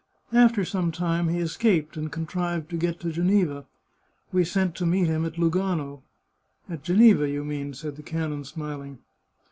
[0.33, 3.67] After some time he escaped, and contrived to get to Geneva.
[4.31, 6.01] We sent to meet him at Lu gano.""
[6.71, 8.97] At Geneva, you mean," said the canon, smiling.